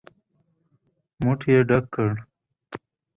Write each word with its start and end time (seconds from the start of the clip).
موټ 1.23 1.39
يې 1.49 1.57
ډک 1.69 1.85
کړ. 1.93 2.11